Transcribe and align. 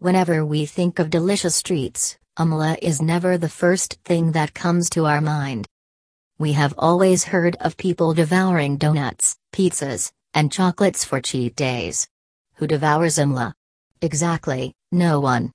Whenever 0.00 0.46
we 0.46 0.64
think 0.64 1.00
of 1.00 1.10
delicious 1.10 1.60
treats, 1.60 2.16
Amla 2.38 2.78
is 2.80 3.02
never 3.02 3.36
the 3.36 3.48
first 3.48 3.98
thing 4.04 4.30
that 4.30 4.54
comes 4.54 4.88
to 4.90 5.06
our 5.06 5.20
mind. 5.20 5.66
We 6.38 6.52
have 6.52 6.72
always 6.78 7.24
heard 7.24 7.56
of 7.56 7.76
people 7.76 8.14
devouring 8.14 8.76
donuts, 8.76 9.36
pizzas, 9.52 10.12
and 10.32 10.52
chocolates 10.52 11.04
for 11.04 11.20
cheat 11.20 11.56
days. 11.56 12.06
Who 12.54 12.68
devours 12.68 13.16
Amla? 13.16 13.54
Exactly, 14.00 14.72
no 14.92 15.18
one. 15.18 15.50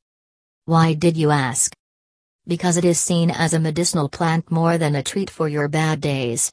Why 0.65 0.93
did 0.93 1.15
you 1.15 1.31
ask? 1.31 1.73
Because 2.45 2.75
it 2.75 2.83
is 2.83 2.99
seen 2.99 3.31
as 3.31 3.53
a 3.53 3.61
medicinal 3.61 4.09
plant 4.09 4.51
more 4.51 4.77
than 4.77 4.95
a 4.95 5.03
treat 5.03 5.29
for 5.29 5.47
your 5.47 5.69
bad 5.69 6.01
days. 6.01 6.51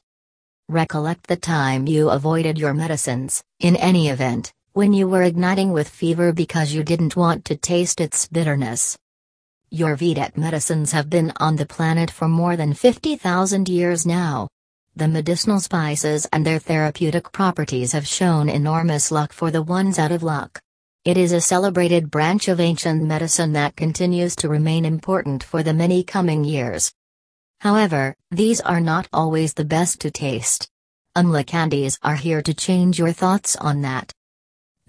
Recollect 0.69 1.27
the 1.27 1.35
time 1.35 1.87
you 1.87 2.09
avoided 2.09 2.57
your 2.57 2.73
medicines, 2.73 3.43
in 3.59 3.75
any 3.75 4.07
event, 4.07 4.53
when 4.73 4.93
you 4.93 5.05
were 5.05 5.23
igniting 5.23 5.73
with 5.73 5.89
fever 5.89 6.31
because 6.31 6.73
you 6.73 6.81
didn't 6.81 7.17
want 7.17 7.43
to 7.43 7.57
taste 7.57 7.99
its 7.99 8.25
bitterness. 8.27 8.97
Ayurvedic 9.73 10.37
medicines 10.37 10.93
have 10.93 11.09
been 11.09 11.33
on 11.41 11.57
the 11.57 11.65
planet 11.65 12.09
for 12.09 12.29
more 12.29 12.55
than 12.55 12.73
50,000 12.73 13.67
years 13.67 14.05
now. 14.05 14.47
The 14.95 15.09
medicinal 15.09 15.59
spices 15.59 16.25
and 16.31 16.45
their 16.45 16.57
therapeutic 16.57 17.33
properties 17.33 17.91
have 17.91 18.07
shown 18.07 18.47
enormous 18.47 19.11
luck 19.11 19.33
for 19.33 19.51
the 19.51 19.61
ones 19.61 19.99
out 19.99 20.13
of 20.13 20.23
luck. 20.23 20.61
It 21.03 21.17
is 21.17 21.33
a 21.33 21.41
celebrated 21.41 22.09
branch 22.09 22.47
of 22.47 22.61
ancient 22.61 23.03
medicine 23.03 23.51
that 23.53 23.75
continues 23.75 24.37
to 24.37 24.47
remain 24.47 24.85
important 24.85 25.43
for 25.43 25.63
the 25.63 25.73
many 25.73 26.01
coming 26.01 26.45
years. 26.45 26.93
However, 27.59 28.15
these 28.29 28.61
are 28.61 28.79
not 28.79 29.09
always 29.11 29.53
the 29.53 29.65
best 29.65 29.99
to 30.01 30.11
taste. 30.11 30.69
Amla 31.17 31.45
candies 31.45 31.99
are 32.01 32.15
here 32.15 32.41
to 32.41 32.53
change 32.53 32.99
your 32.99 33.11
thoughts 33.11 33.57
on 33.57 33.81
that. 33.81 34.13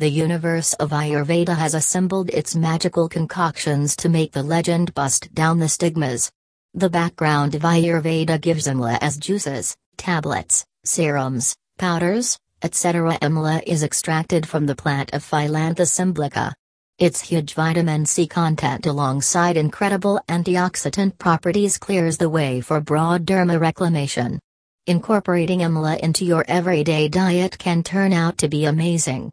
The 0.02 0.10
universe 0.10 0.72
of 0.80 0.90
Ayurveda 0.90 1.54
has 1.54 1.74
assembled 1.74 2.28
its 2.30 2.56
magical 2.56 3.08
concoctions 3.08 3.94
to 3.94 4.08
make 4.08 4.32
the 4.32 4.42
legend 4.42 4.92
bust 4.94 5.32
down 5.32 5.60
the 5.60 5.68
stigmas. 5.68 6.28
The 6.74 6.90
background 6.90 7.54
of 7.54 7.62
Ayurveda 7.62 8.40
gives 8.40 8.66
amla 8.66 8.98
as 9.00 9.16
juices, 9.16 9.76
tablets, 9.96 10.66
serums, 10.82 11.54
powders, 11.78 12.36
etc. 12.62 13.16
Amla 13.22 13.62
is 13.64 13.84
extracted 13.84 14.44
from 14.44 14.66
the 14.66 14.74
plant 14.74 15.12
of 15.12 15.22
Phyllanthus 15.22 16.00
emblica. 16.00 16.52
Its 16.98 17.20
huge 17.20 17.54
vitamin 17.54 18.04
C 18.04 18.26
content 18.26 18.86
alongside 18.86 19.56
incredible 19.56 20.20
antioxidant 20.28 21.16
properties 21.18 21.78
clears 21.78 22.18
the 22.18 22.28
way 22.28 22.60
for 22.60 22.80
broad 22.80 23.24
derma 23.24 23.60
reclamation. 23.60 24.40
Incorporating 24.88 25.60
amla 25.60 26.00
into 26.00 26.24
your 26.24 26.44
everyday 26.48 27.06
diet 27.06 27.56
can 27.56 27.84
turn 27.84 28.12
out 28.12 28.38
to 28.38 28.48
be 28.48 28.64
amazing. 28.64 29.30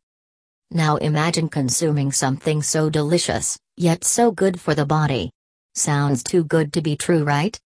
Now 0.71 0.97
imagine 0.97 1.49
consuming 1.49 2.11
something 2.11 2.61
so 2.61 2.91
delicious, 2.91 3.57
yet 3.75 4.03
so 4.03 4.31
good 4.31 4.61
for 4.61 4.75
the 4.75 4.85
body. 4.85 5.31
Sounds 5.73 6.21
too 6.21 6.43
good 6.43 6.73
to 6.73 6.81
be 6.81 6.95
true, 6.95 7.23
right? 7.23 7.59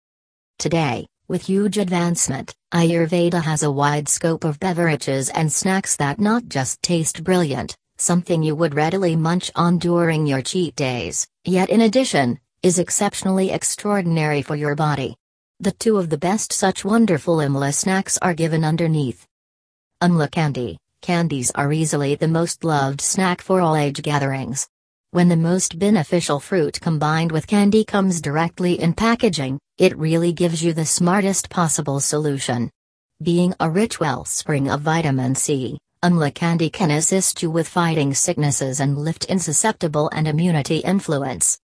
Today, 0.59 1.07
with 1.27 1.47
huge 1.47 1.79
advancement, 1.79 2.55
Ayurveda 2.75 3.43
has 3.43 3.63
a 3.63 3.71
wide 3.71 4.07
scope 4.07 4.45
of 4.45 4.61
beverages 4.61 5.31
and 5.31 5.51
snacks 5.51 5.97
that 5.97 6.21
not 6.21 6.47
just 6.49 6.83
taste 6.83 7.25
brilliant, 7.25 7.75
something 7.97 8.43
you 8.43 8.55
would 8.55 8.75
readily 8.75 9.17
munch 9.17 9.51
on 9.55 9.79
during 9.79 10.27
your 10.27 10.43
cheat 10.43 10.77
days, 10.77 11.27
yet 11.45 11.71
in 11.71 11.81
addition, 11.81 12.39
is 12.63 12.79
exceptionally 12.79 13.51
extraordinary 13.51 14.43
for 14.43 14.57
your 14.57 14.75
body. 14.75 15.17
The 15.59 15.73
two 15.73 15.97
of 15.97 16.11
the 16.11 16.19
best 16.19 16.53
such 16.53 16.85
wonderful 16.85 17.39
Amla 17.39 17.73
snacks 17.73 18.19
are 18.21 18.35
given 18.35 18.63
underneath. 18.63 19.27
Amla 20.03 20.31
candy, 20.31 20.77
Candies 21.03 21.51
are 21.53 21.73
easily 21.73 22.15
the 22.15 22.29
most 22.29 22.63
loved 22.63 23.01
snack 23.01 23.41
for 23.41 23.63
all 23.63 23.75
age 23.75 24.03
gatherings. 24.03 24.69
When 25.13 25.31
the 25.31 25.37
most 25.37 25.79
beneficial 25.79 26.39
fruit 26.39 26.79
combined 26.79 27.33
with 27.33 27.47
candy 27.47 27.85
comes 27.85 28.21
directly 28.21 28.79
in 28.79 28.93
packaging, 28.93 29.59
it 29.79 29.97
really 29.97 30.35
gives 30.35 30.63
you 30.63 30.75
the 30.75 30.85
smartest 30.85 31.49
possible 31.49 32.01
solution. 32.01 32.71
Being 33.23 33.55
a 33.61 33.71
rich 33.71 33.99
wellspring 33.99 34.69
of 34.69 34.83
vitamin 34.83 35.35
C, 35.35 35.79
Amla 36.05 36.35
candy 36.35 36.69
can 36.69 36.91
assist 36.91 37.43
you 37.43 37.51
with 37.51 37.67
fighting 37.67 38.13
sicknesses 38.13 38.81
and 38.81 38.99
lift 38.99 39.27
insusceptible 39.29 40.11
and 40.13 40.29
immunity 40.29 40.79
influence. 40.79 41.59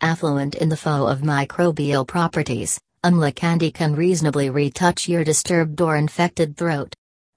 Affluent 0.00 0.54
in 0.54 0.70
the 0.70 0.78
foe 0.78 1.06
of 1.06 1.20
microbial 1.20 2.08
properties, 2.08 2.80
Amla 3.04 3.34
candy 3.34 3.70
can 3.70 3.94
reasonably 3.94 4.48
retouch 4.48 5.08
your 5.08 5.24
disturbed 5.24 5.80
or 5.82 5.96
infected 5.96 6.56
throat. 6.56 6.94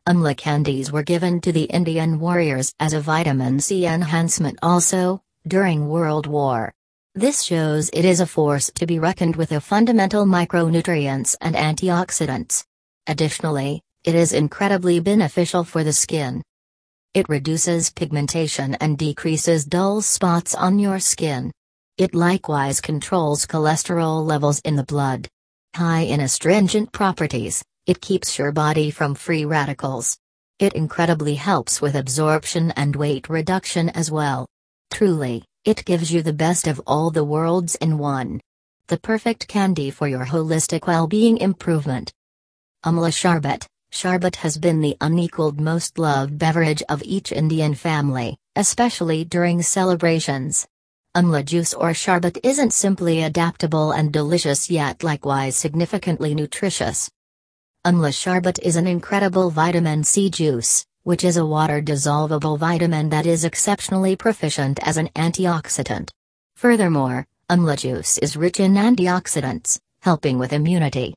Amla 0.07 0.37
candies 0.37 0.91
were 0.91 1.01
given 1.01 1.41
to 1.41 1.51
the 1.51 1.63
Indian 1.63 2.19
warriors 2.19 2.75
as 2.79 2.93
a 2.93 3.01
vitamin 3.01 3.59
C 3.59 3.87
enhancement 3.87 4.59
also, 4.61 5.23
during 5.47 5.89
World 5.89 6.27
War. 6.27 6.71
This 7.15 7.41
shows 7.41 7.89
it 7.91 8.05
is 8.05 8.19
a 8.19 8.27
force 8.27 8.69
to 8.75 8.85
be 8.85 8.99
reckoned 8.99 9.35
with 9.35 9.51
of 9.51 9.63
fundamental 9.63 10.25
micronutrients 10.25 11.35
and 11.41 11.55
antioxidants. 11.55 12.63
Additionally, 13.07 13.81
it 14.03 14.13
is 14.13 14.31
incredibly 14.31 14.99
beneficial 14.99 15.63
for 15.63 15.83
the 15.83 15.93
skin. 15.93 16.43
It 17.15 17.27
reduces 17.27 17.89
pigmentation 17.89 18.75
and 18.75 18.99
decreases 18.99 19.65
dull 19.65 20.03
spots 20.03 20.53
on 20.53 20.77
your 20.77 20.99
skin. 20.99 21.51
It 21.97 22.13
likewise 22.13 22.79
controls 22.79 23.47
cholesterol 23.47 24.23
levels 24.23 24.59
in 24.59 24.75
the 24.75 24.83
blood. 24.83 25.27
High 25.75 26.01
in 26.01 26.19
astringent 26.19 26.91
properties, 26.91 27.63
it 27.87 28.01
keeps 28.01 28.39
your 28.39 28.51
body 28.51 28.89
from 28.89 29.13
free 29.13 29.45
radicals. 29.45 30.17
It 30.57 30.73
incredibly 30.73 31.35
helps 31.35 31.81
with 31.81 31.95
absorption 31.95 32.71
and 32.71 32.95
weight 32.95 33.29
reduction 33.29 33.89
as 33.89 34.09
well. 34.09 34.47
Truly, 34.91 35.43
it 35.65 35.85
gives 35.85 36.11
you 36.11 36.21
the 36.21 36.33
best 36.33 36.67
of 36.67 36.81
all 36.87 37.11
the 37.11 37.23
worlds 37.23 37.75
in 37.75 37.97
one. 37.97 38.41
The 38.87 38.97
perfect 38.97 39.47
candy 39.47 39.91
for 39.91 40.07
your 40.07 40.25
holistic 40.25 40.87
well 40.87 41.07
being 41.07 41.37
improvement. 41.37 42.11
Amla 42.85 43.11
Sharbat 43.11 43.65
Sharbat 43.91 44.35
has 44.37 44.57
been 44.57 44.81
the 44.81 44.97
unequaled 44.99 45.61
most 45.61 45.97
loved 45.97 46.37
beverage 46.37 46.83
of 46.89 47.03
each 47.03 47.31
Indian 47.31 47.75
family, 47.75 48.37
especially 48.55 49.25
during 49.25 49.61
celebrations. 49.61 50.67
Amla 51.15 51.45
juice 51.45 51.73
or 51.73 51.91
sharbat 51.91 52.39
isn't 52.43 52.73
simply 52.73 53.23
adaptable 53.23 53.91
and 53.91 54.11
delicious 54.11 54.69
yet 54.69 55.01
likewise 55.01 55.55
significantly 55.55 56.35
nutritious. 56.35 57.09
Amla 57.85 58.09
Sharbat 58.09 58.57
is 58.63 58.77
an 58.77 58.87
incredible 58.87 59.51
vitamin 59.51 60.03
C 60.03 60.27
juice, 60.31 60.83
which 61.03 61.23
is 61.23 61.37
a 61.37 61.45
water-dissolvable 61.45 62.57
vitamin 62.57 63.09
that 63.09 63.27
is 63.27 63.43
exceptionally 63.43 64.15
proficient 64.15 64.79
as 64.81 64.97
an 64.97 65.07
antioxidant. 65.09 66.09
Furthermore, 66.55 67.27
Amla 67.47 67.77
juice 67.77 68.17
is 68.17 68.35
rich 68.35 68.59
in 68.59 68.73
antioxidants, 68.73 69.79
helping 70.01 70.39
with 70.39 70.51
immunity. 70.51 71.13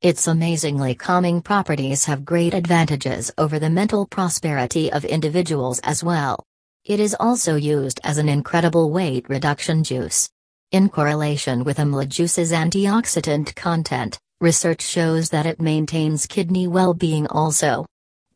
Its 0.00 0.26
amazingly 0.26 0.96
calming 0.96 1.40
properties 1.40 2.04
have 2.06 2.24
great 2.24 2.52
advantages 2.52 3.30
over 3.38 3.60
the 3.60 3.70
mental 3.70 4.04
prosperity 4.04 4.90
of 4.90 5.04
individuals 5.04 5.78
as 5.84 6.02
well. 6.02 6.44
It 6.84 6.98
is 6.98 7.14
also 7.20 7.54
used 7.54 8.00
as 8.02 8.18
an 8.18 8.28
incredible 8.28 8.90
weight 8.90 9.28
reduction 9.28 9.84
juice. 9.84 10.28
In 10.72 10.88
correlation 10.88 11.62
with 11.62 11.76
amla 11.76 12.08
juice's 12.08 12.50
antioxidant 12.50 13.54
content, 13.54 14.18
Research 14.42 14.82
shows 14.82 15.30
that 15.30 15.46
it 15.46 15.60
maintains 15.60 16.26
kidney 16.26 16.66
well 16.66 16.94
being 16.94 17.28
also. 17.28 17.86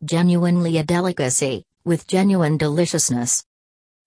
Genuinely 0.04 0.78
a 0.78 0.84
delicacy, 0.84 1.64
with 1.84 2.06
genuine 2.06 2.56
deliciousness. 2.56 3.42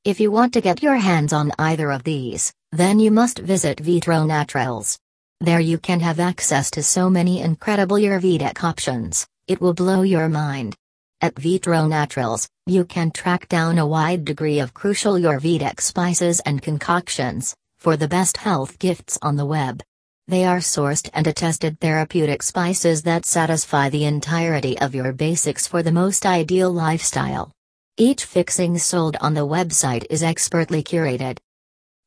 If 0.06 0.22
you 0.22 0.32
want 0.32 0.54
to 0.54 0.62
get 0.62 0.82
your 0.82 0.96
hands 0.96 1.34
on 1.34 1.52
either 1.60 1.92
of 1.92 2.06
these, 2.06 2.54
then 2.72 3.02
you 3.02 3.12
must 3.12 3.40
visit 3.40 3.82
Vitro 3.82 4.24
Naturals. 4.24 4.98
There 5.42 5.60
you 5.60 5.78
can 5.78 6.00
have 6.00 6.22
access 6.22 6.72
to 6.72 6.84
so 6.84 7.10
many 7.10 7.42
incredible 7.42 7.98
Ayurvedic 7.98 8.64
options, 8.64 9.28
it 9.50 9.60
will 9.60 9.74
blow 9.74 10.04
your 10.04 10.30
mind. 10.30 10.78
At 11.20 11.38
Vitro 11.38 11.86
Naturals, 11.86 12.48
you 12.66 12.86
can 12.86 13.12
track 13.12 13.50
down 13.50 13.78
a 13.78 13.86
wide 13.86 14.24
degree 14.24 14.60
of 14.60 14.74
crucial 14.74 15.16
Ayurvedic 15.16 15.82
spices 15.82 16.40
and 16.46 16.62
concoctions, 16.62 17.54
for 17.78 17.98
the 17.98 18.08
best 18.08 18.38
health 18.38 18.80
gifts 18.80 19.20
on 19.22 19.36
the 19.36 19.46
web. 19.46 19.84
They 20.30 20.46
are 20.46 20.60
sourced 20.60 21.10
and 21.12 21.26
attested 21.26 21.80
therapeutic 21.80 22.44
spices 22.44 23.02
that 23.02 23.26
satisfy 23.26 23.90
the 23.90 24.06
entirety 24.06 24.78
of 24.78 24.94
your 24.94 25.12
basics 25.12 25.66
for 25.66 25.82
the 25.82 25.92
most 25.92 26.24
ideal 26.24 26.72
lifestyle. 26.72 27.52
Each 27.98 28.26
fixing 28.26 28.78
sold 28.78 29.18
on 29.22 29.34
the 29.34 29.48
website 29.48 30.06
is 30.08 30.22
expertly 30.22 30.84
curated. 30.84 31.40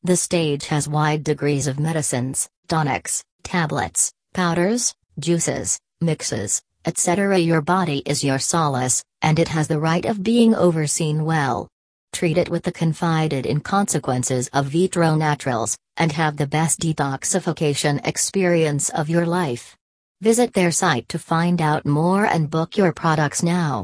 The 0.03 0.15
stage 0.15 0.67
has 0.67 0.87
wide 0.87 1.25
degrees 1.25 1.67
of 1.67 1.81
medicines, 1.81 2.47
tonics, 2.69 3.25
tablets, 3.43 4.13
powders, 4.33 4.95
juices, 5.19 5.77
mixes, 5.99 6.61
etc. 6.85 7.37
Your 7.39 7.61
body 7.61 8.03
is 8.05 8.23
your 8.23 8.39
solace, 8.39 9.03
and 9.21 9.37
it 9.37 9.49
has 9.49 9.67
the 9.67 9.81
right 9.81 10.05
of 10.05 10.23
being 10.23 10.55
overseen 10.55 11.25
well. 11.25 11.67
Treat 12.13 12.37
it 12.37 12.49
with 12.49 12.63
the 12.63 12.71
confided 12.71 13.45
in 13.47 13.59
consequences 13.59 14.47
of 14.53 14.67
Vitro 14.67 15.15
Naturals, 15.15 15.75
and 15.97 16.11
have 16.11 16.37
the 16.37 16.47
best 16.47 16.79
detoxification 16.79 17.95
experience 18.07 18.89
of 18.89 19.09
your 19.09 19.25
life. 19.25 19.75
Visit 20.21 20.53
their 20.53 20.71
site 20.71 21.09
to 21.09 21.19
find 21.19 21.59
out 21.59 21.85
more 21.85 22.25
and 22.25 22.51
book 22.51 22.77
your 22.77 22.93
products 22.93 23.41
now. 23.41 23.81